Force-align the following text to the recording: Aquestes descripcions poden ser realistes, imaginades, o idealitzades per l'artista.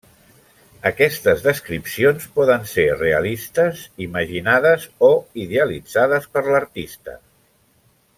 Aquestes 0.89 1.43
descripcions 1.47 2.23
poden 2.39 2.65
ser 2.71 2.85
realistes, 3.03 3.83
imaginades, 4.07 4.87
o 5.09 5.11
idealitzades 5.45 6.27
per 6.39 6.45
l'artista. 6.49 7.15